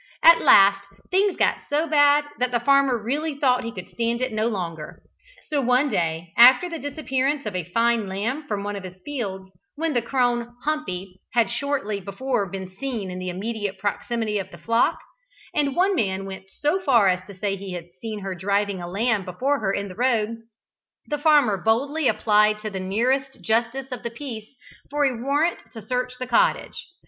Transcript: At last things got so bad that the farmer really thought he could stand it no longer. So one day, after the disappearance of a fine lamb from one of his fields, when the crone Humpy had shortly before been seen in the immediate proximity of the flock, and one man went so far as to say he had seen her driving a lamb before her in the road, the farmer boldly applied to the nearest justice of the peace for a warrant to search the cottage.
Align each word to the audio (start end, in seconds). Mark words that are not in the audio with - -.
At 0.23 0.41
last 0.41 0.81
things 1.11 1.35
got 1.37 1.59
so 1.69 1.85
bad 1.85 2.23
that 2.39 2.49
the 2.49 2.59
farmer 2.59 2.97
really 2.97 3.35
thought 3.37 3.63
he 3.63 3.71
could 3.71 3.87
stand 3.87 4.19
it 4.19 4.33
no 4.33 4.47
longer. 4.47 4.99
So 5.49 5.61
one 5.61 5.91
day, 5.91 6.33
after 6.39 6.67
the 6.67 6.79
disappearance 6.79 7.45
of 7.45 7.55
a 7.55 7.65
fine 7.71 8.07
lamb 8.07 8.47
from 8.47 8.63
one 8.63 8.75
of 8.75 8.81
his 8.83 8.99
fields, 9.05 9.51
when 9.75 9.93
the 9.93 10.01
crone 10.01 10.55
Humpy 10.63 11.19
had 11.33 11.51
shortly 11.51 12.01
before 12.01 12.49
been 12.49 12.75
seen 12.79 13.11
in 13.11 13.19
the 13.19 13.29
immediate 13.29 13.77
proximity 13.77 14.39
of 14.39 14.49
the 14.49 14.57
flock, 14.57 14.97
and 15.53 15.75
one 15.75 15.93
man 15.93 16.25
went 16.25 16.49
so 16.49 16.79
far 16.79 17.07
as 17.07 17.23
to 17.27 17.35
say 17.37 17.55
he 17.55 17.73
had 17.73 17.91
seen 18.01 18.21
her 18.21 18.33
driving 18.33 18.81
a 18.81 18.87
lamb 18.89 19.23
before 19.23 19.59
her 19.59 19.71
in 19.71 19.87
the 19.87 19.93
road, 19.93 20.35
the 21.05 21.19
farmer 21.19 21.57
boldly 21.63 22.07
applied 22.07 22.57
to 22.61 22.71
the 22.71 22.79
nearest 22.79 23.39
justice 23.39 23.91
of 23.91 24.01
the 24.01 24.09
peace 24.09 24.49
for 24.89 25.05
a 25.05 25.15
warrant 25.15 25.59
to 25.73 25.79
search 25.79 26.13
the 26.17 26.25
cottage. 26.25 26.87